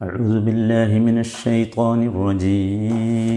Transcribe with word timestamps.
أعوذ 0.00 0.40
بالله 0.40 0.98
من 0.98 1.18
الشيطان 1.18 2.02
الرجيم. 2.08 3.28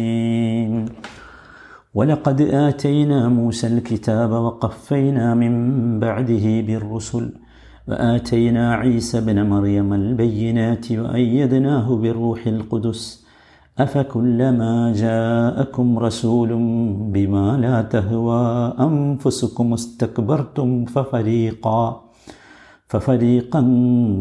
ولقد 1.94 2.42
آتينا 2.42 3.30
موسى 3.30 3.68
الكتاب 3.68 4.32
وقفينا 4.32 5.36
من 5.36 5.54
بعده 6.00 6.62
بالرسل 6.62 7.34
وآتينا 7.88 8.76
عيسى 8.76 9.22
بن 9.22 9.50
مريم 9.50 9.94
البينات 9.94 10.92
وأيدناه 10.92 11.96
بالروح 11.96 12.48
القدس. 12.48 13.28
أفكلما 13.80 14.94
جاءكم 14.96 16.00
رسول 16.00 16.50
بما 17.14 17.58
لا 17.58 17.82
تهوى 17.82 18.74
أنفسكم 18.80 19.74
استكبرتم 19.74 20.86
ففريقا. 20.86 22.03
ففريقا 22.93 23.61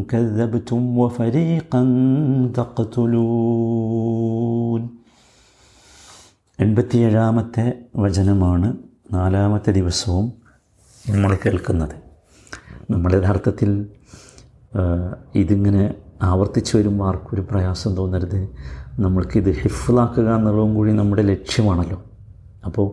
كذبتم 0.09 0.81
وفريقا 0.97 1.81
تقتلون 3.47 4.81
എൺപത്തിയേഴാമത്തെ 6.59 7.65
വചനമാണ് 7.95 8.67
നാലാമത്തെ 9.11 9.71
ദിവസവും 9.71 10.25
നമ്മൾ 11.05 11.31
കേൾക്കുന്നത് 11.43 11.95
നമ്മൾ 12.91 13.11
യഥാർത്ഥത്തിൽ 13.15 13.69
ആ, 14.73 14.81
ഇതിങ്ങനെ 15.35 15.83
ആവർത്തിച്ച് 16.21 16.77
വരുമ്പോൾ 16.77 17.07
ആർക്കൊരു 17.07 17.41
പ്രയാസം 17.41 17.95
തോന്നരുത് 17.95 18.39
നമ്മൾക്കിത് 18.99 19.51
ഹിഫ്ലാക്കുക 19.61 20.29
എന്നുള്ളതും 20.35 20.75
കൂടി 20.75 20.91
നമ്മുടെ 20.91 21.21
ലക്ഷ്യമാണല്ലോ 21.23 21.99
അപ്പോൾ 22.65 22.87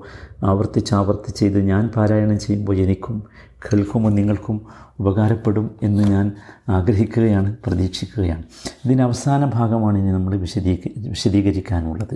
ആവർത്തിച്ച് 0.47 0.95
ആവർത്തിച്ച് 0.95 1.45
ഇത് 1.45 1.59
ഞാൻ 1.65 1.89
പാരായണം 1.89 2.39
ചെയ്യുമ്പോൾ 2.39 2.77
എനിക്കും 2.77 3.17
കേൾക്കുമ്പോൾ 3.66 4.12
നിങ്ങൾക്കും 4.12 4.68
ഉപകാരപ്പെടും 5.00 5.76
എന്ന് 5.84 6.04
ഞാൻ 6.04 6.32
ആഗ്രഹിക്കുകയാണ് 6.70 7.58
പ്രതീക്ഷിക്കുകയാണ്. 7.66 8.44
ഇതിന്റെ 8.86 9.04
അവസാന 9.04 9.46
ഭാഗമാണ് 9.46 9.98
ഇനി 9.98 10.12
നമ്മൾ 10.12 10.36
വിശദീക 10.36 10.78
വിശദീകരിക്കാനുള്ളത്. 11.10 12.16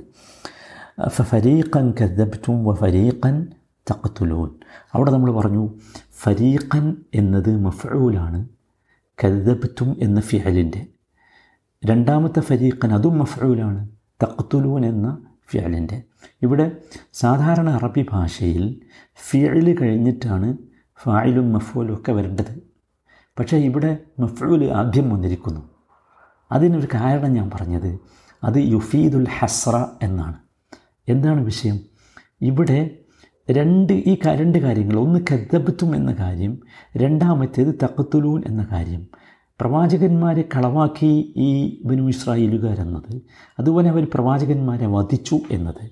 ഫരീഖൻ 1.09 1.93
കദ്ദബ്റ്റും 2.01 2.65
വ 2.65 2.73
ഫരീഖൻ 2.73 3.47
തഖത്തുലൂൻ 3.91 4.49
അവിടെ 4.93 5.11
നമ്മൾ 5.11 5.31
പറഞ്ഞു 5.31 5.69
ഫരീഖൻ 6.11 6.95
എന്നത് 7.13 7.57
മഫ്ഊലാണ് 7.57 8.47
കദ്ദബ്റ്റും 9.25 9.97
എന്ന 9.99 10.21
ഫിയലിന്റെ 10.21 10.87
രണ്ടാമത്തെ 11.85 12.39
ഫരീഖൻ 12.39 12.93
അതും 12.93 13.19
മഫ്ഊലാണ് 13.19 13.89
തഖത്തുലൂൻ 14.23 14.85
എന്ന 14.85 15.17
ഫിയലിന്റെ 15.51 16.03
ഇവിടെ 16.41 16.71
സാധാരണ 17.13 17.69
അറബി 17.69 18.05
ഭാഷയിൽ 18.11 18.81
ഫിയൽ 19.29 19.77
കഴിഞ്ഞിട്ടാണ് 19.81 20.57
ഫായിലും 21.03 21.53
മഫൂലും 21.53 21.93
ഒക്കെ 21.93 22.11
വരേണ്ടത്. 22.11 22.63
പക്ഷേ 23.39 23.57
ഇവിടെ 23.57 23.97
മഫൂൽ 24.19 24.65
ആദ്യം 24.65 25.09
വന്നിരിക്കുന്നു. 25.09 25.61
അതിനൊരു 26.51 26.87
കാരണം 26.93 27.33
ഞാൻ 27.33 27.49
പറഞ്ഞത് 27.53 27.99
അത് 28.43 28.57
യുഫീദുൽ 28.57 29.27
ഹസ്ര 29.39 29.87
എന്നാണ്. 30.01 30.35
എന്താണ് 31.09 31.45
വിഷയം? 31.45 31.79
ഇവിടെ 32.41 32.97
രണ്ട് 33.51 33.93
ഈ 33.93 34.17
രണ്ട് 34.27 34.57
കാര്യങ്ങൾ. 34.57 34.95
ഒന്ന് 34.95 35.19
കദ്ദബത്തും 35.31 35.95
എന്ന 35.95 36.13
കാര്യം 36.13 36.59
രണ്ടാമത്തേത് 36.97 37.75
തക്കത്തുലൂൻ 37.83 38.43
എന്ന 38.47 38.67
കാര്യം. 38.71 39.07
പ്രവാചകന്മാരെ 39.59 40.49
കളവാക്കി 40.55 41.33
ഈ 41.37 41.81
ബനു 41.85 42.07
ഇസ്രായേലുകാരെന്നത് 42.07 43.21
അതുപോലെ 43.59 43.89
അവർ 43.89 44.07
പ്രവാചകന്മാരെ 44.13 44.87
വധിച്ചു 44.87 45.39
എന്നത്. 45.51 45.89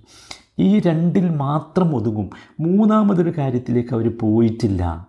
ഈ 0.62 0.80
രണ്ടിൽ 0.80 1.30
മാത്രം 1.30 1.96
ഒതുങ്ങും. 1.96 2.30
മൂന്നാമതൊരു 2.60 3.38
കാര്യത്തിലേക്ക് 3.38 3.94
അവർ 3.94 4.18
പോയിട്ടില്ല 4.18 5.08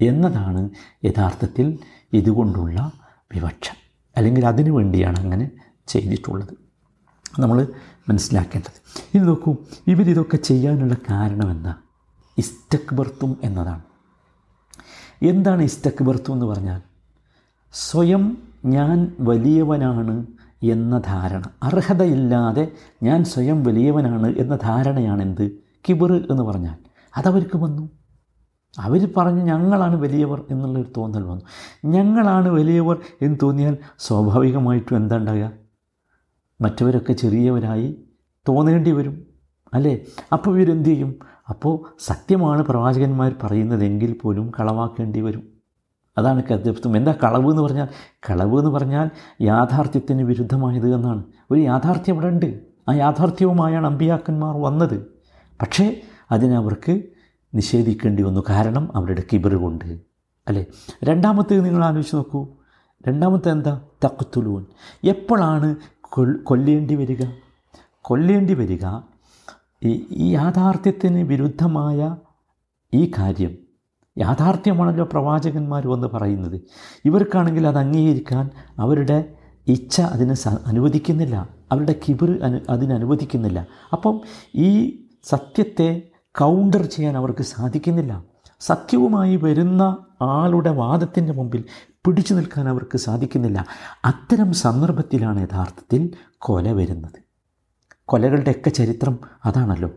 എന്നതാണ് 0.00 0.70
യഥാർത്ഥത്തിൽ 1.04 1.78
ഇതുകൊണ്ടുള്ള 2.12 2.92
വിവക്ഷ. 3.34 3.70
അല്ലെങ്കിൽ 4.16 4.46
അതിനു 4.46 4.70
വേണ്ടിയാണ് 4.70 5.20
അങ്ങനെ 5.20 5.50
ചെയ്തിട്ടുള്ളത്. 5.86 6.54
നമ്മൾ 7.40 7.66
മനസ്സിലാക്കേണ്ടത്. 8.08 9.00
ഇനി 9.14 9.24
നോക്കൂ 9.24 9.56
ഇവരിതൊക്കെ 9.86 10.36
ചെയ്യാനുള്ള 10.36 10.94
കാരണം 11.10 11.50
എന്താ? 11.50 11.74
ഇസ്തക്ബർത്തും 12.38 13.36
എന്നതാണ്. 13.42 13.82
എന്താണ് 15.22 15.62
ഇസ്തക്ബർത്തും 15.62 16.32
എന്ന് 16.32 16.46
പറഞ്ഞാൽ 16.46 16.80
സ്വയം 17.72 18.38
ഞാൻ 18.64 19.16
വലിയവനാണ് 19.20 20.26
എന്ന 20.64 20.98
ധാരണ. 21.06 21.42
അർഹതയില്ലാതെ 21.62 22.72
ഞാൻ 23.02 23.24
സ്വയം 23.24 23.62
വലിയവനാണ് 23.62 24.38
എന്ന 24.38 24.58
ധാരണയാണ് 24.62 25.22
എന്ത് 25.22 25.50
കിബർ 25.88 26.12
എന്ന് 26.12 26.42
പറഞ്ഞാൽ. 26.42 26.76
അതവർക്ക് 27.16 27.56
വന്നു. 27.56 27.90
അവർ 28.78 29.08
പറഞ്ഞു 29.16 29.42
ഞങ്ങളാണ് 29.42 29.96
വലിയവർ 29.96 30.44
എന്നുള്ളൊരു 30.50 30.88
തോന്നൽ 30.96 31.22
വന്നു. 31.22 31.42
ഞങ്ങളാണ് 31.86 32.48
വലിയവർ 32.48 32.98
എന്ന് 33.22 33.38
തോന്നിയാൽ 33.42 33.78
സ്വാഭാവികമായിട്ടും 33.98 34.96
എന്താ 34.96 35.16
ഉണ്ടാകുക 35.16 35.52
മറ്റവരൊക്കെ 36.60 37.12
ചെറിയവരായി 37.12 38.04
തോന്നേണ്ടി 38.48 38.90
വരും. 38.90 39.26
അല്ലേ? 39.74 40.00
അപ്പോൾ 40.32 40.58
ഇവരെന്ത് 40.58 40.88
ചെയ്യും? 40.88 41.18
അപ്പോൾ 41.48 41.96
സത്യമാണ് 41.98 42.62
പ്രവാചകന്മാർ 42.62 43.34
പറയുന്നതെങ്കിൽ 43.42 44.16
പോലും 44.22 44.52
കളവാക്കേണ്ടി 44.60 45.20
വരും. 45.20 45.53
അതാണ് 46.18 46.42
കദ്യത്വം 46.42 46.96
എന്താ 46.96 47.14
കളവ് 47.24 47.50
എന്ന് 47.50 47.62
പറഞ്ഞാൽ? 47.62 47.88
കളവ് 48.30 48.58
എന്ന് 48.58 48.70
പറഞ്ഞാൽ 48.70 49.10
യാഥാർത്ഥ്യത്തിന് 49.40 50.22
വിരുദ്ധമായത് 50.22 50.94
എന്നാണ്. 50.94 51.24
ഒരു 51.50 51.60
യാഥാർത്ഥ്യം 51.60 52.14
ഇവിടെ 52.14 52.26
ഉണ്ട്. 52.26 52.60
ആ 52.88 52.92
യാഥാർത്ഥ്യവുമായാണ് 52.92 53.86
അമ്പിയാക്കന്മാർ 53.86 54.56
വന്നത്. 54.56 55.06
പക്ഷേ 55.62 56.00
അതിനവർക്ക് 56.32 57.02
നിഷേധിക്കേണ്ടി 57.54 58.22
വന്നു. 58.22 58.40
കാരണം 58.48 58.96
അവരുടെ 58.96 59.22
കിബറുകൊണ്ട്. 59.32 59.84
അല്ലേ? 60.48 60.64
രണ്ടാമത്തേത് 61.04 61.64
നിങ്ങൾ 61.64 61.84
ആലോചിച്ച് 61.84 62.16
നോക്കൂ. 62.16 62.46
രണ്ടാമത്തെ 63.08 63.50
എന്താ? 63.50 63.80
തക്കുത്തുലൂൻ 64.04 64.66
എപ്പോഴാണ് 65.04 65.76
കൊല്ലേണ്ടി 66.44 66.94
വരിക? 66.94 67.26
കൊല്ലേണ്ടി 68.02 68.54
വരിക 68.54 68.86
ഈ 69.86 70.32
യാഥാർത്ഥ്യത്തിന് 70.32 71.18
വിരുദ്ധമായ 71.18 72.16
ഈ 72.94 73.12
കാര്യം 73.18 73.63
യാഥാർത്ഥ്യമാണല്ലോ 74.18 75.04
പ്രവാചകന്മാർ 75.04 75.88
വന്ന് 75.88 76.06
പറയുന്നത്. 76.06 76.60
ഇവർക്കാണെങ്കിൽ 77.04 77.66
അത് 77.66 77.78
അംഗീകരിക്കാൻ 77.78 78.50
അവരുടെ 78.78 79.34
ഇച്ഛ 79.68 80.00
അതിന് 80.00 80.48
അനുവദിക്കുന്നില്ല. 80.66 81.48
അവരുടെ 81.72 81.94
കിബിർ 82.08 82.44
അനു 82.44 82.60
അതിനനുവദിക്കുന്നില്ല 82.70 83.66
അപ്പം 83.92 84.20
ഈ 84.54 85.00
സത്യത്തെ 85.24 86.02
കൗണ്ടർ 86.38 86.82
ചെയ്യാൻ 86.82 87.16
അവർക്ക് 87.16 87.42
സാധിക്കുന്നില്ല. 87.42 88.24
സത്യവുമായി 88.60 89.36
വരുന്ന 89.36 89.96
ആളുടെ 90.22 90.70
വാദത്തിന്റെ 90.70 91.32
മുമ്പിൽ 91.32 91.64
പിടിച്ചു 92.04 92.34
നിൽക്കാൻ 92.34 92.68
അവർക്ക് 92.68 92.98
സാധിക്കുന്നില്ല. 92.98 93.66
അത്തരം 94.04 94.52
സന്ദർഭത്തിലാണ് 94.52 95.40
യഥാർത്ഥത്തിൽ 95.40 96.10
കൊല 96.38 96.72
വരുന്നത്. 96.72 97.22
കൊലകളുടെയൊക്കെ 98.04 98.70
ചരിത്രം 98.70 99.18
അതാണല്ലോ. 99.44 99.90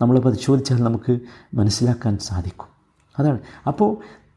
നമ്മൾ 0.00 0.18
പരിശോധിച്ചാൽ 0.18 0.82
നമുക്ക് 0.82 1.18
മനസ്സിലാക്കാൻ 1.54 2.18
സാധിക്കും. 2.18 2.69
അതാണ്. 3.20 3.38
അപ്പോൾ 3.66 3.96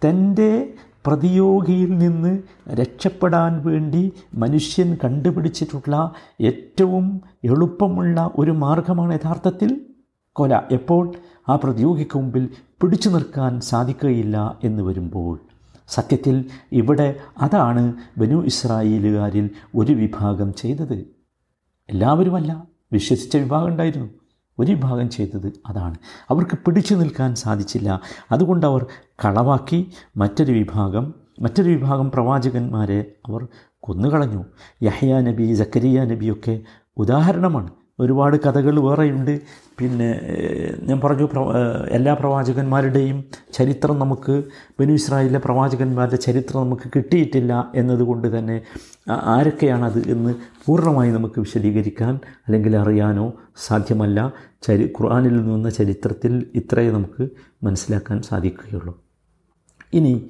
തന്റെ 0.10 0.74
പ്രതിയോഗിയിൽ 1.06 1.98
നിന്ന് 1.98 2.40
രക്ഷപ്പെടാൻ 2.70 3.64
വേണ്ടി 3.66 4.12
മനുഷ്യൻ 4.34 4.98
കണ്ടുപിടിച്ചിട്ടുള്ള 5.04 6.14
ഏറ്റവും 6.42 7.22
എളുപ്പമുള്ള 7.44 8.32
ഒരു 8.38 8.52
മാർഗമാണ് 8.52 9.14
യഥാർത്ഥത്തിൽ 9.14 9.82
കൊല. 10.36 10.60
എപ്പോൾ? 10.72 11.14
ആ 11.50 11.56
പ്രതിയോഗിക്ക് 11.56 12.18
മുമ്പിൽ 12.18 12.50
പിടിച്ചു 12.82 13.10
നിർക്കാൻ 13.10 13.62
സാധിക്കുകയില്ല 13.62 14.60
എന്ന് 14.64 14.84
വരുമ്പോൾ. 14.84 15.40
സത്യത്തിൽ 15.88 16.46
ഇവിടെ 16.72 17.16
അതാണ് 17.42 17.94
ബനു 18.18 18.46
ഇസ്രായേലുകാരിൽ 18.46 19.50
ഒരു 19.76 19.94
വിഭാഗം 19.94 20.54
ചെയ്തത്. 20.54 21.06
എല്ലാവരുമല്ല. 21.90 22.64
വിശ്വസിച്ച 22.94 23.38
വിഭാഗം 23.38 23.68
ഉണ്ടായിരുന്നു. 23.68 24.10
ഒരു 24.60 24.72
വിഭാഗം 24.72 25.10
ചെയ്തത് 25.10 25.54
അതാണ്. 25.66 25.96
അവർക്ക് 26.30 26.58
പിടിച്ചു 26.58 26.96
നിൽക്കാൻ 26.96 27.36
സാധിച്ചില്ല. 27.36 28.02
അതുകൊണ്ട് 28.32 28.66
അവർ 28.66 28.86
കളവാക്കി 29.26 29.92
മറ്റൊരു 30.18 30.52
വിഭാഗം 30.52 31.14
മറ്റൊരു 31.42 31.70
വിഭാഗം 31.70 32.12
പ്രവാചകന്മാരെ 32.12 33.06
അവർ 33.28 33.48
കൊന്നുകളഞ്ഞു. 33.80 34.46
യഹ്യ 34.84 35.20
നബി 35.20 35.54
സക്കരിയ 35.54 36.04
നബിയൊക്കെ 36.04 36.62
ഉദാഹരണമാണ്. 36.98 37.83
ഒരുപാട് 38.00 38.38
കഥകൾ 38.38 38.80
വേറെയുണ്ട്. 38.80 39.42
പിന്നെ 39.80 40.22
ഞാൻ 40.84 41.00
പറഞ്ഞു 41.04 41.28
എല്ലാ 41.90 42.14
പ്രവാചകന്മാരുടെയും 42.14 43.24
ചരിത്രം 43.54 44.00
നമുക്ക് 44.00 44.44
ബനു 44.80 44.92
ഇസ്രായേലിലെ 44.92 45.40
പ്രവാചകന്മാരുടെ 45.40 46.16
ചരിത്രം 46.16 46.62
നമുക്ക് 46.62 46.90
കിട്ടിയിട്ടില്ല 46.96 47.72
എന്നതുകൊണ്ട് 47.76 48.40
തന്നെ 48.40 48.62
ആരൊക്കെയാണത് 49.12 50.08
എന്ന് 50.08 50.36
പൂർണമായി 50.66 51.12
നമുക്ക് 51.12 51.40
വിശദീകരിക്കാൻ 51.40 52.20
അല്ലെങ്കിൽ 52.48 52.76
അറിയാനോ 52.78 53.34
സാധ്യമല്ല. 53.58 54.34
ചരി 54.62 54.86
ഖുർആാനിൽ 55.00 55.46
നിന്ന 55.46 55.70
ചരിത്രത്തിൽ 55.70 56.46
ഇത്രയേ 56.56 56.92
നമുക്ക് 56.92 57.30
മനസ്സിലാക്കാൻ 57.64 58.22
സാധിക്കുകയുള്ളൂ. 58.22 59.04
ഇനി 59.94 60.30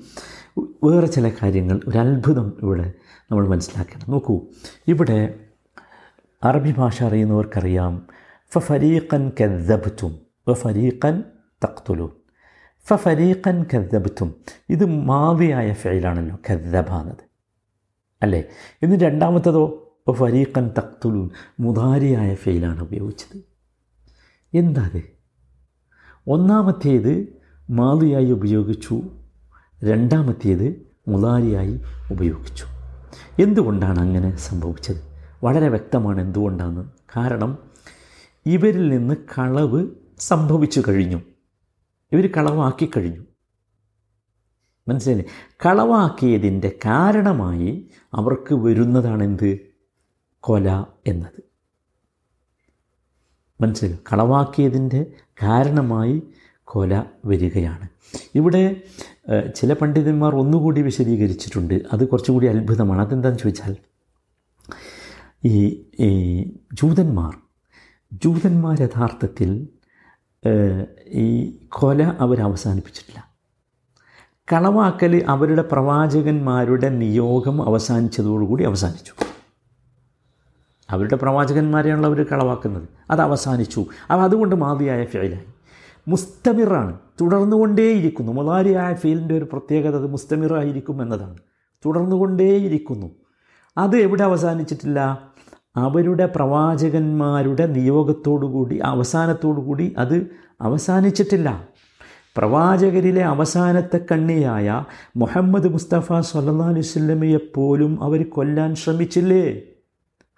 വേറെ 0.83 1.07
ചില 1.07 1.31
കാര്യങ്ങൾ 1.43 1.79
ഒരു 1.87 2.53
ഇവിടെ 2.63 2.93
നമ്മൾ 3.31 3.47
മനസ്സിലാക്കണം. 3.47 4.05
നോക്കൂ 4.09 4.41
ഇവിടെ 4.87 5.42
അറബി 6.43 6.71
ഭാഷ 6.77 7.03
അറിയുന്നവർക്കറിയാം. 7.03 8.07
ഫ 8.53 8.57
ഫഫരീഖൻ 8.57 9.31
കദ്ദബ്തും 9.41 10.19
വഫരീഖൻ 10.49 11.23
തഖ്തുലൂൻ. 11.63 12.09
ഫരീഖൻ 12.95 13.63
കദ്ദബ്തും 13.63 14.35
ഇത് 14.69 14.85
മാവിയായ 14.85 15.73
ഫെയിലാണല്ലോ 15.73 16.37
കദ്ദബ 16.51 16.89
എന്നത് 16.89 17.23
അല്ലേ? 18.21 18.43
ഇന്ന് 18.81 18.95
രണ്ടാമത്തതോ 18.95 19.93
ഫരീഖൻ 20.11 20.67
തഖ്തുലു 20.67 21.29
മുതാരിയായ 21.59 22.35
ഫൈലാണ് 22.35 22.81
ഉപയോഗിച്ചത്. 22.81 23.41
എന്താ 24.53 24.85
അത് 24.85 25.01
ഒന്നാമത്തേത് 26.27 27.27
മാവിയായി 27.69 28.31
ഉപയോഗിച്ചു 28.31 29.01
രണ്ടാമത്തേത് 29.83 30.85
മുതാരിയായി 31.07 31.81
ഉപയോഗിച്ചു. 32.11 32.65
എന്തുകൊണ്ടാണ് 33.41 33.99
അങ്ങനെ 33.99 34.35
സംഭവിച്ചത്? 34.35 35.12
വളരെ 35.43 35.69
വ്യക്തമാണ് 35.69 36.21
എന്തുകൊണ്ടാണ്. 36.21 36.91
കാരണം 37.17 37.57
ഇവരിൽ 38.45 38.89
നിന്ന് 38.89 39.15
കളവ് 39.15 39.87
സംഭവിച്ചു 40.19 40.83
കഴിഞ്ഞു. 40.87 41.21
ഇവർ 42.11 42.27
കളവാക്കി 42.31 42.89
കഴിഞ്ഞു. 42.97 43.21
മനസ്സിലായില്ലേ? 44.87 45.29
കളവാക്കിയതിന്റെ 45.65 46.79
കാരണമായി 46.85 47.87
അവർക്ക് 48.13 48.53
വരുന്നതാണെന്ത് 48.53 49.59
കൊല 50.39 50.85
എന്നത്. 51.07 51.43
മനസ്സിലായി? 53.61 53.97
കളവാക്കിയതിന്റെ 54.13 55.05
കാരണമായി 55.43 56.23
കൊല 56.63 57.03
വരികയാണ്. 57.25 57.87
ഇവിടെ 58.35 58.81
ചില 59.55 59.73
പണ്ഡിതന്മാർ 59.73 60.35
ഒന്നുകൂടി 60.35 60.81
വിശദീകരിച്ചിട്ടുണ്ട്. 60.81 61.81
അത് 61.93 62.07
കുറച്ചുകൂടി 62.07 62.47
അത്ഭുതമാണ്. 62.47 63.01
അതെന്താണെന്ന് 63.01 63.43
ചോദിച്ചാൽ 63.43 63.75
ഈ 65.45 65.85
ഈ 65.99 66.43
ജൂതന്മാർ 66.73 67.37
ജൂതന്മാർ 68.13 68.81
യഥാർത്ഥത്തിൽ 68.81 69.67
ഈ 71.07 71.57
കൊല 71.69 72.03
അവർ 72.03 72.41
അവസാനിപ്പിച്ചിട്ടില്ല. 72.41 73.33
കളവാക്കൽ 74.53 75.25
അവരുടെ 75.27 75.61
പ്രവാചകന്മാരുടെ 75.61 76.89
നിയോഗം 76.89 77.63
അവസാനിച്ചതോടുകൂടി 77.63 78.63
അവസാനിച്ചു. 78.63 79.13
അവരുടെ 80.89 81.15
പ്രവാചകന്മാരെയാണല്ലോ 81.15 82.09
അവർ 82.09 82.25
കളവാക്കുന്നത്. 82.25 82.89
അത് 83.11 83.21
അവസാനിച്ചു. 83.21 83.85
അവ 84.09 84.19
അതുകൊണ്ട് 84.19 84.55
മാതിയായ 84.55 85.05
ഫെയിലായി 85.05 85.45
മുസ്തമിറാണ് 86.07 86.99
തുടർന്നുകൊണ്ടേയിരിക്കുന്നു. 87.21 88.31
മുതാരിയായ 88.31 88.93
ഫീലിന്റെ 88.93 89.37
ഒരു 89.37 89.47
പ്രത്യേകത 89.51 89.95
അത് 89.95 90.07
മുസ്തമിറായിരിക്കും 90.07 91.01
എന്നതാണ്. 91.01 91.37
തുടർന്നുകൊണ്ടേയിരിക്കുന്നു. 91.85 93.07
അത് 93.77 93.95
എവിടെ 93.97 94.23
അവസാനിച്ചിട്ടില്ല? 94.23 95.32
അവരുടെ 95.75 96.25
പ്രവാചകന്മാരുടെ 96.25 97.65
നിയോഗത്തോടുകൂടി 97.65 98.79
അവസാനത്തോടുകൂടി 98.83 99.95
അത് 99.97 100.27
അവസാനിച്ചിട്ടില്ല. 100.61 101.67
പ്രവാചകരിലെ 102.37 103.23
അവസാനത്തെ 103.23 103.99
കണ്ണിയായ 104.11 104.83
മുഹമ്മദ് 105.17 105.67
മുസ്തഫ 105.67 106.19
സല്ലാ 106.19 106.69
അലുസല്ലമയെപ്പോലും 106.69 108.03
അവർ 108.03 108.29
കൊല്ലാൻ 108.29 108.75
ശ്രമിച്ചില്ലേ? 108.75 109.61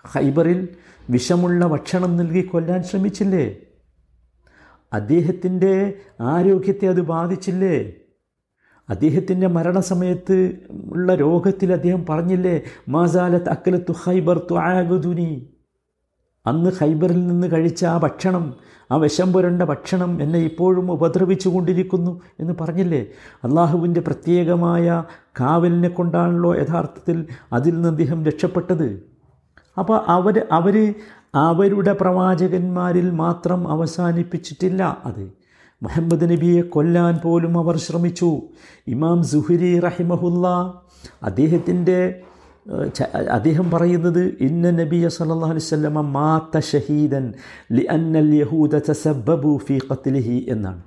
ഹൈബറിൽ 0.06 0.68
വിഷമുള്ള 1.10 1.66
ഭക്ഷണം 1.66 2.18
നൽകി 2.18 2.42
കൊല്ലാൻ 2.42 2.84
ശ്രമിച്ചില്ലേ? 2.84 3.56
അദ്ദേഹത്തിന്റെ 4.94 5.94
ആരോഗ്യത്തെ 6.22 6.88
അത് 6.88 7.02
ബാധിച്ചില്ലേ? 7.02 7.94
അദ്ദേഹത്തിന്റെ 8.90 9.48
മരണസമയത്ത് 9.48 10.52
ഉള്ള 10.92 11.16
രോഗത്തിൽ 11.16 11.74
അദ്ദേഹം 11.74 12.06
പറഞ്ഞില്ലേ 12.10 12.62
മാസാലത്ത് 12.90 13.50
അക്കലത്തു 13.50 13.92
ഹൈബർ 14.04 14.38
തു 14.52 14.56
ആഗുദുനി 14.56 15.50
അന്ന് 16.46 16.72
ഹൈബറിൽ 16.82 17.28
നിന്ന് 17.28 17.48
കഴിച്ച 17.48 17.86
ആ 17.86 17.98
ഭക്ഷണം 17.98 18.56
ആ 18.92 18.96
വിഷം 18.96 19.34
പുരണ്ട 19.34 19.62
ഭക്ഷണം 19.62 20.22
എന്നെ 20.22 20.40
ഇപ്പോഴും 20.40 20.92
ഉപദ്രവിച്ചു 20.92 21.50
കൊണ്ടിരിക്കുന്നു 21.50 22.22
എന്ന് 22.40 22.54
പറഞ്ഞില്ലേ? 22.62 23.06
അള്ളാഹുവിന്റെ 23.44 24.02
പ്രത്യേകമായ 24.02 25.04
കാവലിനെ 25.40 25.90
കൊണ്ടാണല്ലോ 25.90 26.56
യഥാർത്ഥത്തിൽ 26.56 27.26
അതിൽ 27.54 27.74
നിന്ന് 27.74 27.90
അദ്ദേഹം 27.90 28.26
രക്ഷപ്പെട്ടത്. 28.26 29.04
അപ്പോൾ 29.78 30.04
അവർ 30.08 30.48
അവർ 30.52 30.94
അവരുടെ 31.36 31.94
പ്രവാചകന്മാരിൽ 31.94 33.10
മാത്രം 33.12 33.68
അവസാനിപ്പിച്ചിട്ടില്ല 33.68 35.02
അത്. 35.06 35.45
മുഹമ്മദ് 35.82 36.26
നബിയെ 36.32 36.62
കൊല്ലാൻ 36.62 37.20
പോലും 37.24 37.54
അവർ 37.60 37.76
ശ്രമിച്ചു. 37.78 38.32
ഇമാം 38.88 39.24
സുഹരി 39.24 39.72
റഹിമഹുല്ല 39.80 40.48
അദ്ദേഹത്തിന്റെ 41.24 42.00
അദ്ദേഹം 43.32 43.72
പറയുന്നത് 43.72 44.22
ഇന്ന 44.48 44.72
നബിയ 44.72 45.08
സല്ലല്ലാഹു 45.08 45.54
അലൈഹി 45.56 45.66
വസല്ലമ 45.66 46.02
മാത്ത 46.02 46.60
ഷഹീദൻ 46.72 47.26
ലി 47.72 47.84
അന്നൽ 47.96 48.32
യഹൂദ 48.36 48.76
ഫീ 49.66 49.78
ഖത്ലിഹി 49.90 50.46
എന്നാണ്. 50.50 50.82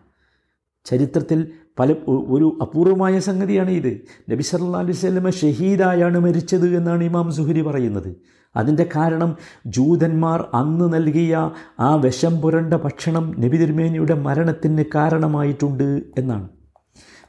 ചരിത്രത്തിൽ 0.87 1.40
പല 1.79 1.95
ഒരു 2.09 2.59
അപൂർവമായ 2.63 3.19
സംഗതിയാണ് 3.19 3.71
ഇത്. 3.71 3.93
നബി 4.31 4.43
സല്ലാ 4.43 4.79
അലൈഹി 4.79 4.99
സ്വലമ 4.99 5.31
ഷഹീദായാണ് 5.31 6.19
മരിച്ചത് 6.19 6.77
എന്നാണ് 6.77 7.05
ഇമാം 7.05 7.33
സുഹരി 7.33 7.63
പറയുന്നത്. 7.63 8.11
അതിന്റെ 8.57 8.87
കാരണം 8.97 9.37
ജൂതന്മാർ 9.67 10.45
അന്ന് 10.55 10.93
നൽകിയ 10.93 11.51
ആ 11.81 11.95
വിഷം 11.95 12.41
പുരണ്ട 12.41 12.75
ഭക്ഷണം 12.75 13.35
നബി 13.39 13.57
തിരുമേനിയുടെ 13.57 14.15
മരണത്തിന് 14.15 14.85
കാരണമായിട്ടുണ്ട് 14.95 16.03
എന്നാണ്. 16.19 16.49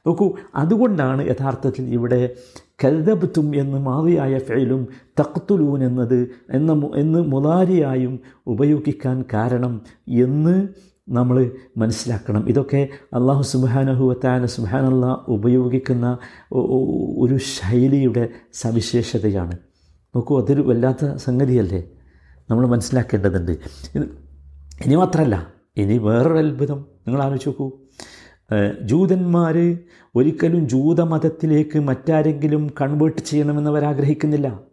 നോക്കൂ 0.07 0.33
അതുകൊണ്ടാണ് 0.55 1.27
യഥാർത്ഥത്തിൽ 1.27 1.85
ഇവിടെ 1.85 2.35
കരുതബത്തും 2.83 3.55
എന്ന് 3.55 3.77
മാറിയായ 3.77 4.37
ഫെയിലും 4.37 4.87
തക്തുലൂൻ 5.19 5.83
എന്നത് 5.83 6.27
എന്ന 6.51 6.91
എന്ന് 6.95 7.19
മുതാരിയായും 7.19 8.19
ഉപയോഗിക്കാൻ 8.47 9.23
കാരണം 9.33 9.81
എന്ന് 10.07 10.67
നമ്മൾ 11.09 11.51
മനസ്സിലാക്കണം. 11.77 12.49
ഇതൊക്കെ 12.49 12.87
അള്ളാഹു 13.13 13.41
സുബാനഹുവത്താന 13.41 14.45
സുബാനല്ല 14.45 15.05
ഉപയോഗിക്കുന്ന 15.27 16.17
ഒരു 17.23 17.37
ശൈലിയുടെ 17.37 18.29
സവിശേഷതയാണ്. 18.53 19.57
നോക്കൂ 20.15 20.41
അതൊരു 20.41 20.61
വല്ലാത്ത 20.61 21.15
സംഗതിയല്ലേ? 21.15 21.83
നമ്മൾ 22.49 22.67
മനസ്സിലാക്കേണ്ടതുണ്ട്. 22.67 23.51
ഇനി 24.85 24.95
മാത്രമല്ല 24.95 25.53
ഇനി 25.77 25.97
വേറൊരു 25.97 26.37
അത്ഭുതം. 26.37 26.85
നിങ്ങൾ 27.07 27.23
ആലോചിച്ച് 27.23 27.49
നോക്കൂ. 27.49 27.71
ജൂതന്മാർ 28.81 29.55
ഒരിക്കലും 30.15 30.69
ജൂതമതത്തിലേക്ക് 30.69 31.79
മറ്റാരെങ്കിലും 31.79 32.69
കൺവേർട്ട് 32.81 33.21
ചെയ്യണമെന്ന് 33.21 33.69
അവർ 33.69 33.85
ആഗ്രഹിക്കുന്നില്ല 33.85 34.68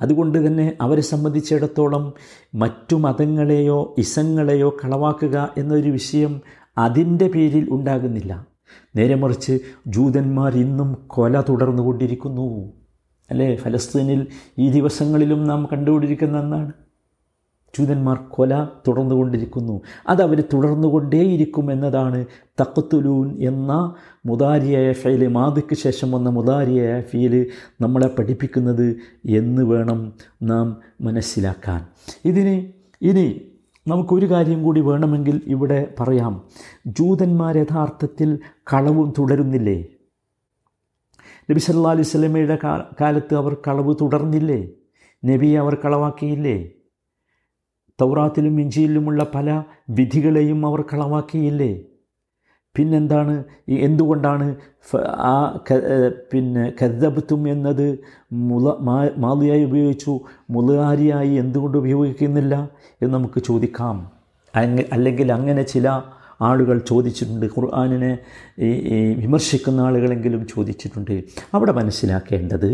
അതുകൊണ്ട് 0.00 0.46
തന്നെ 0.46 0.76
അവരെ 0.80 1.00
സംബന്ധിച്ചിടത്തോളം 1.00 2.12
മറ്റു 2.54 2.96
മതങ്ങളെയോ 2.96 3.94
ഇസങ്ങളെയോ 3.98 4.76
കളവാക്കുക 4.84 5.54
എന്നൊരു 5.58 5.90
വിഷയം 5.90 6.40
അതിന്റെ 6.78 7.28
പേരിൽ 7.28 7.68
ഉണ്ടാകുന്നില്ല. 7.70 8.46
നേരെ 8.96 9.14
മറിച്ച് 9.14 9.58
ജൂതന്മാർ 9.86 10.56
ഇന്നും 10.56 11.04
കൊല 11.06 11.40
തുടർന്നുകൊണ്ടിരിക്കുന്നു. 11.40 12.72
അല്ലേ? 13.30 13.56
ഫലസ്തീനിൽ 13.56 14.26
ഈ 14.58 14.70
ദിവസങ്ങളിലും 14.70 15.44
നാം 15.44 15.68
കണ്ടുകൊണ്ടിരിക്കുന്ന 15.72 16.40
ഒന്നാണ് 16.40 16.72
ജൂതന്മാർ 17.78 18.16
കൊല 18.30 18.66
തുടർന്നുകൊണ്ടിരിക്കുന്നു. 18.88 19.80
അതവർ 20.08 20.40
തുടർന്നുകൊണ്ടേയിരിക്കും 20.52 21.72
എന്നതാണ് 21.72 22.26
തക്കത്തുലൂൻ 22.60 23.36
എന്ന 23.40 23.94
മുതാരിയായ 24.26 24.92
ഫീൽ 24.92 25.26
മാതിക്ക് 25.26 25.74
ശേഷം 25.74 26.12
വന്ന 26.12 26.28
മുതാരിയായ 26.28 27.00
ഫീൽ 27.00 27.46
നമ്മളെ 27.80 28.08
പഠിപ്പിക്കുന്നത് 28.18 28.96
എന്ന് 29.26 29.62
വേണം 29.62 30.12
നാം 30.42 30.76
മനസ്സിലാക്കാൻ. 31.00 31.86
ഇതിന് 32.24 32.72
ഇനി 33.02 33.40
നമുക്കൊരു 33.88 34.30
കാര്യം 34.30 34.62
കൂടി 34.62 34.80
വേണമെങ്കിൽ 34.80 35.40
ഇവിടെ 35.46 35.94
പറയാം. 36.00 36.42
ജൂതന്മാർ 36.86 37.58
യഥാർത്ഥത്തിൽ 37.58 38.38
കളവും 38.72 39.12
തുടരുന്നില്ലേ? 39.18 39.84
നബി 41.50 41.58
സല്ലാ 41.58 41.90
അലൈഹി 41.90 42.02
സ്വലമയുടെ 42.02 42.58
കാലത്ത് 43.00 43.34
അവർ 43.34 43.56
കളവ് 43.68 43.94
തുടർന്നില്ലേ? 44.00 44.68
നബിയെ 45.24 45.58
അവർ 45.58 45.74
കളവാക്കിയില്ലേ? 45.84 46.70
തൗറാത്തിലും 48.00 48.60
ഇഞ്ചിയിലുമുള്ള 48.60 49.26
പല 49.34 49.62
വിധികളെയും 49.90 50.66
അവർ 50.66 50.80
കളവാക്കിയില്ലേ? 50.92 51.72
പിന്നെന്താണ്? 52.76 53.44
എന്തുകൊണ്ടാണ് 53.68 54.46
ആ 55.04 55.58
പിന്നെ 56.32 56.64
കരുതബത്തും 56.82 57.48
എന്നത് 57.48 57.86
മുള 58.32 58.72
മാലിയായി 59.18 59.64
ഉപയോഗിച്ചു? 59.64 60.20
മുളകാരിയായി 60.50 61.32
എന്തുകൊണ്ട് 61.42 61.78
ഉപയോഗിക്കുന്നില്ല? 61.78 62.54
എന്ന് 63.02 63.14
നമുക്ക് 63.14 63.40
ചോദിക്കാം. 63.46 63.96
അല്ലെങ്കിൽ 64.92 65.32
അങ്ങനെ 65.32 65.62
ചില 65.62 65.88
ആളുകൾ 66.40 66.78
ചോദിച്ചിട്ടുണ്ട്. 66.78 67.46
ഖുർആാനിനെ 67.46 68.12
വിമർശിക്കുന്ന 69.22 69.80
ആളുകളെങ്കിലും 69.80 70.46
ചോദിച്ചിട്ടുണ്ട്. 70.46 71.24
അവിടെ 71.54 71.72
മനസ്സിലാക്കേണ്ടത് 71.72 72.70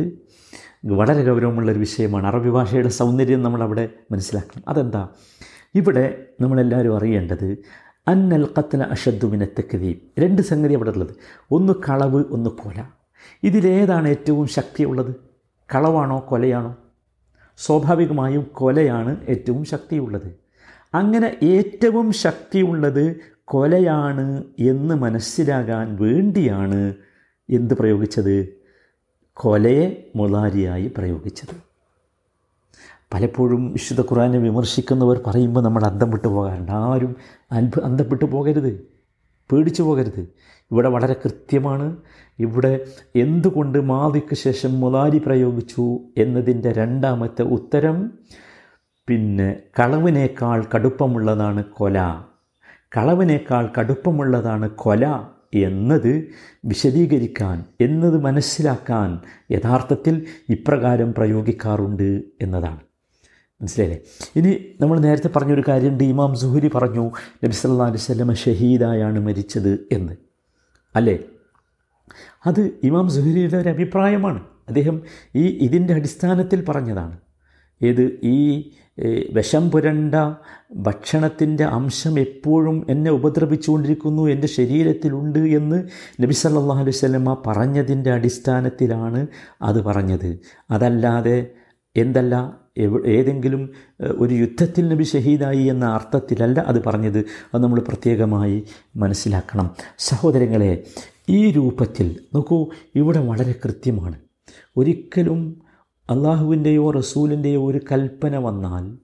വളരെ 0.85 1.25
ഗൗരവമുള്ളൊരു 1.25 1.79
വിഷയമാണ്. 1.79 2.27
അറബി 2.27 2.51
ഭാഷയുടെ 2.51 2.89
സൗന്ദര്യം 2.89 3.43
നമ്മളവിടെ 3.43 3.89
മനസ്സിലാക്കണം. 4.11 4.65
അതെന്താ? 4.69 5.09
ഇവിടെ 5.75 6.27
നമ്മളെല്ലാവരും 6.41 6.97
അറിയേണ്ടത് 6.97 7.57
അന്നൽ 8.09 8.49
കത്തല 8.59 8.83
അഷദ്ദുമിനെ 8.83 9.47
തെക്കതീം 9.47 10.01
രണ്ട് 10.19 10.43
സംഗതി 10.43 10.75
അവിടെ 10.75 10.91
ഉള്ളത്. 10.91 11.09
ഒന്ന് 11.51 11.73
കളവ് 11.89 12.25
ഒന്ന് 12.31 12.51
കൊല. 12.51 12.85
ഇതിലേതാണ് 13.43 14.09
ഏറ്റവും 14.09 14.47
ശക്തിയുള്ളത്? 14.47 15.15
കളവാണോ 15.75 16.25
കൊലയാണോ? 16.29 16.77
സ്വാഭാവികമായും 17.57 18.43
കൊലയാണ് 18.53 19.17
ഏറ്റവും 19.29 19.65
ശക്തിയുള്ളത്. 19.65 20.33
അങ്ങനെ 20.95 21.39
ഏറ്റവും 21.43 22.13
ശക്തിയുള്ളത് 22.13 23.17
കൊലയാണ് 23.45 24.45
എന്ന് 24.59 24.95
മനസ്സിലാകാൻ 24.95 25.97
വേണ്ടിയാണ് 26.01 26.95
എന്ത് 27.51 27.75
പ്രയോഗിച്ചത്? 27.75 28.62
കൊലയെ 29.35 30.11
മുളാരിയായി 30.17 30.93
പ്രയോഗിച്ചത്. 30.97 31.57
പലപ്പോഴും 33.15 33.73
വിശുദ്ധ 33.73 34.01
ഖുറാനെ 34.01 34.39
വിമർശിക്കുന്നവർ 34.39 35.21
പറയുമ്പോൾ 35.27 35.61
നമ്മൾ 35.61 35.85
അന്തം 35.85 36.11
പോകാറുണ്ട്. 36.11 36.73
ആരും 36.73 37.17
അത്ഭു 37.53 37.81
അന്തപ്പെട്ടു 37.81 38.25
പോകരുത്. 38.25 38.89
പേടിച്ചു 39.53 39.83
പോകരുത്. 39.83 40.29
ഇവിടെ 40.71 40.89
വളരെ 40.89 41.13
കൃത്യമാണ്. 41.13 41.97
ഇവിടെ 42.39 42.87
എന്തുകൊണ്ട് 43.17 43.83
മാതിക്ക് 43.83 44.35
ശേഷം 44.35 44.81
മുലാരി 44.81 45.19
പ്രയോഗിച്ചു 45.19 45.99
എന്നതിന്റെ 46.19 46.73
രണ്ടാമത്തെ 46.73 47.43
ഉത്തരം 47.43 48.11
പിന്നെ 49.09 49.63
കളവിനേക്കാൾ 49.81 50.67
കടുപ്പമുള്ളതാണ് 50.75 51.65
കൊല. 51.65 52.21
കളവിനേക്കാൾ 52.97 53.71
കടുപ്പമുള്ളതാണ് 53.79 54.71
കൊല. 54.71 55.25
എന്നത് 55.55 56.29
വിശദീകരിക്കാൻ 56.65 57.65
എന്നത് 57.81 58.21
മനസ്സിലാക്കാൻ 58.25 59.21
യഥാർത്ഥത്തിൽ 59.51 60.27
ഇപ്രകാരം 60.49 61.15
പ്രയോഗിക്കാറുണ്ട് 61.15 62.23
എന്നതാണ്. 62.43 62.81
മനസ്സിലായില്ലേ? 63.61 63.99
ഇനി 64.37 64.65
നമ്മൾ 64.81 65.01
നേരത്തെ 65.01 65.29
പറഞ്ഞൊരു 65.29 65.63
കാര്യമുണ്ട്. 65.69 66.05
ഇമാം 66.05 66.35
സുഹുരി 66.35 66.71
പറഞ്ഞു 66.75 67.11
നബി 67.45 67.51
സല്ലാ 67.51 67.87
അലൈഹി 67.87 68.01
സ്വലമ 68.01 68.33
ഷഹീദായാണ് 68.33 69.19
മരിച്ചത് 69.19 69.89
എന്ന്. 69.93 70.17
അല്ലേ? 70.97 71.19
അത് 72.47 72.71
ഇമാം 72.83 73.11
സുഹുരിയുടെ 73.11 73.57
ഒരു 73.57 73.69
അഭിപ്രായമാണ്. 73.69 74.41
അദ്ദേഹം 74.69 75.03
ഈ 75.35 75.47
ഇതിന്റെ 75.47 75.95
അടിസ്ഥാനത്തിൽ 75.95 76.65
പറഞ്ഞതാണ്. 76.65 77.19
ഏത്? 77.83 78.19
ഈ 78.23 78.71
വിഷം 79.33 79.71
പുരണ്ട 79.71 80.15
ഭക്ഷണത്തിന്റെ 80.75 81.65
അംശം 81.65 82.21
എപ്പോഴും 82.21 82.87
എന്നെ 82.91 83.11
ഉപദ്രവിച്ചുകൊണ്ടിരിക്കുന്നു 83.11 84.31
എന്റെ 84.31 84.47
ശരീരത്തിലുണ്ട് 84.47 85.39
എന്ന് 85.39 85.83
നബി 86.23 86.33
സല്ലാ 86.33 86.79
അലൈഹി 86.81 86.91
സ്വലമ 86.91 87.43
പറഞ്ഞതിന്റെ 87.47 88.13
അടിസ്ഥാനത്തിലാണ് 88.13 89.27
അത് 89.63 89.83
പറഞ്ഞത്. 89.83 90.41
അതല്ലാതെ 90.71 91.47
എന്തല്ല 91.97 92.63
ഏതെങ്കിലും 93.07 93.71
ഒരു 94.19 94.35
യുദ്ധത്തിൽ 94.35 94.89
നബി 94.89 95.03
ഷഹീദായി 95.03 95.63
എന്ന 95.63 95.85
അർത്ഥത്തിലല്ല 95.85 96.61
അത് 96.61 96.85
പറഞ്ഞത്. 96.85 97.19
അത് 97.55 97.63
നമ്മൾ 97.63 97.81
പ്രത്യേകമായി 97.81 98.65
മനസ്സിലാക്കണം. 98.97 99.71
സഹോദരങ്ങളെ 99.99 100.85
ഈ 101.29 101.51
രൂപത്തിൽ 101.51 102.17
നോക്കൂ 102.35 102.67
ഇവിടെ 102.95 103.19
വളരെ 103.19 103.55
കൃത്യമാണ്. 103.65 104.17
ഒരിക്കലും 104.77 105.62
അള്ളാഹുവിന്റെയോ 106.11 106.91
റസൂലിന്റെയോ 106.91 107.71
ഒരു 107.71 107.81
കൽപ്പന 107.93 108.37
വന്നാൽ 108.37 108.97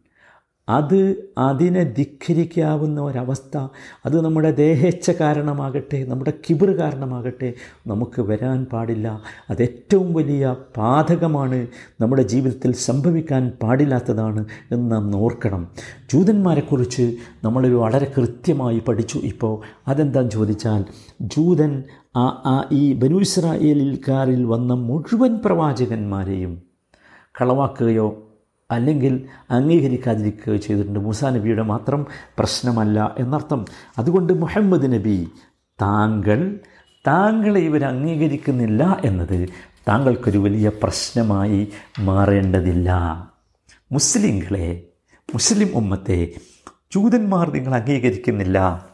അത് 0.69 1.31
അതിനെ 1.39 1.85
ധിഖരിക്കാവുന്ന 1.85 3.01
ഒരവസ്ഥ 3.01 3.69
അത് 4.07 4.25
നമ്മുടെ 4.25 4.51
ദേഹേച്ഛ 4.51 5.11
കാരണമാകട്ടെ 5.11 6.05
നമ്മുടെ 6.05 6.33
കിബിർ 6.51 6.71
കാരണമാകട്ടെ 6.71 7.55
നമുക്ക് 7.87 8.21
വരാൻ 8.21 8.65
പാടില്ല. 8.65 9.23
അത് 9.51 9.63
ഏറ്റവും 9.63 10.15
വലിയ 10.15 10.57
പാതകമാണ് 10.77 11.67
നമ്മുടെ 12.01 12.23
ജീവിതത്തിൽ 12.23 12.73
സംഭവിക്കാൻ 12.73 13.53
പാടില്ലാത്തതാണ് 13.63 14.45
എന്ന് 14.73 14.93
നാം 14.93 15.17
ഓർക്കണം. 15.17 15.69
ജൂതന്മാരെക്കുറിച്ച് 16.13 17.17
നമ്മളൊരു 17.45 17.75
വളരെ 17.75 18.13
കൃത്യമായി 18.19 18.79
പഠിച്ചു. 18.79 19.19
ഇപ്പോൾ 19.19 19.61
അതെന്താന്ന് 19.89 20.31
ചോദിച്ചാൽ 20.31 20.85
ജൂതൻ 21.21 21.83
ആ 22.17 22.69
ഈ 22.73 22.93
ബനു 22.93 23.21
ഇസ്രായേലിൽക്കാരിൽ 23.21 24.45
വന്ന 24.45 24.75
മുഴുവൻ 24.75 25.39
പ്രവാചകന്മാരെയും 25.45 26.68
കളവാക്കുകയോ 27.41 28.25
അല്ലെങ്കിൽ 28.71 29.27
അംഗീകരിക്കാതിരിക്കുകയോ 29.51 30.57
ചെയ്തിട്ടുണ്ട്. 30.57 31.01
മൂസാ 31.01 31.31
നബിയുടെ 31.31 31.63
മാത്രം 31.63 32.07
പ്രശ്നമല്ല 32.39 33.15
എന്നർത്ഥം. 33.19 33.65
അതുകൊണ്ട് 33.99 34.33
മുഹമ്മദ് 34.33 34.93
നബി 34.93 35.29
താങ്കൾ 35.83 36.61
താങ്കളെ 37.07 37.61
ഇവർ 37.61 37.85
അംഗീകരിക്കുന്നില്ല 37.85 39.01
എന്നത് 39.05 39.49
താങ്കൾക്കൊരു 39.89 40.39
വലിയ 40.39 40.71
പ്രശ്നമായി 40.83 41.69
മാറേണ്ടതില്ല. 42.01 42.91
മുസ്ലിങ്ങളെ 43.93 44.83
മുസ്ലിം 45.35 45.71
ഉമ്മത്തെ 45.75 46.31
ജൂതന്മാർ 46.95 47.51
നിങ്ങൾ 47.51 47.75
അംഗീകരിക്കുന്നില്ല 47.75 48.89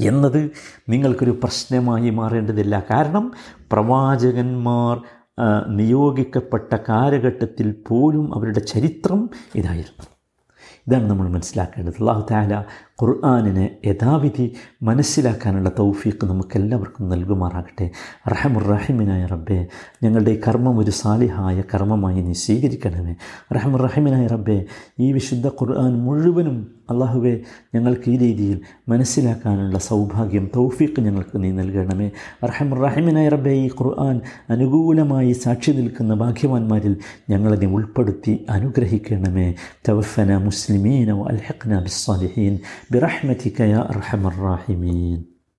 എന്നത് 0.00 0.50
നിങ്ങൾക്കൊരു 0.88 1.30
പ്രശ്നമായി 1.30 2.10
മാറേണ്ടതില്ല. 2.10 2.84
കാരണം 2.90 3.32
പ്രവാചകന്മാർ 3.72 5.00
നിയോഗിക്കപ്പെട്ട 5.68 6.76
കാലഘട്ടത്തിൽ 6.88 7.74
പോലും 7.88 8.34
അവരുടെ 8.34 8.60
ചരിത്രം 8.60 9.30
ഇതായിരുന്നു. 9.54 10.06
ഇതാണ് 10.86 11.10
നമ്മൾ 11.10 11.28
മനസ്സിലാക്കേണ്ടത്. 11.28 11.94
അള്ളാഹു 11.94 12.26
താല 12.30 12.64
ഖുർആാനിനെ 13.02 13.76
യഥാവിധി 13.86 14.52
മനസ്സിലാക്കാനുള്ള 14.82 15.70
തൗഫീഖ് 15.78 16.26
നമുക്കെല്ലാവർക്കും 16.26 17.08
നൽകുമാറാകട്ടെ. 17.08 17.90
റഹമുറഹിമിനായ 18.28 19.26
റബ്ബെ 19.26 19.66
ഞങ്ങളുടെ 20.02 20.30
ഈ 20.30 20.40
കർമ്മം 20.48 20.78
ഒരു 20.78 20.90
സാലിഹായ 20.90 21.62
കർമ്മമായി 21.74 22.22
നീ 22.22 22.32
സ്വീകരിക്കണമേ. 22.32 23.14
റഹമുറഹിമിനായ 23.52 24.26
റബ്ബെ 24.26 24.64
ഈ 25.00 25.12
വിശുദ്ധ 25.12 25.48
ഖുർആൻ 25.48 26.02
മുഴുവനും 26.02 26.82
അള്ളാഹുവെ 26.90 27.40
ഞങ്ങൾക്ക് 27.74 28.10
ഈ 28.10 28.16
രീതിയിൽ 28.16 28.60
മനസ്സിലാക്കാനുള്ള 28.88 29.78
സൗഭാഗ്യം 29.78 30.50
തൗഫീഖ് 30.56 31.00
ഞങ്ങൾക്ക് 31.00 31.42
നീ 31.42 31.50
നൽകണമേ. 31.50 32.10
റഹമുറഹിമിനായ 32.44 33.28
റബ്ബെ 33.28 33.50
ഈ 33.50 33.68
ഖുർആൻ 33.68 34.20
അനുകൂലമായി 34.50 35.32
സാക്ഷി 35.32 35.70
നിൽക്കുന്ന 35.70 36.14
ഭാഗ്യവാന്മാരിൽ 36.14 36.96
നീ 37.30 37.66
ഉൾപ്പെടുത്തി 37.66 38.46
അനുഗ്രഹിക്കണമേ. 38.50 39.54
തവഫന 39.88 40.36
മുസ്ലിമീന 40.36 41.10
അൽഹഖ്ന 41.10 41.82
ബിസ്സാലിഹീൻ. 41.82 42.58
برحمتك 42.92 43.60
يا 43.60 43.90
أرحم 43.90 44.26
الراحمين. 44.26 45.31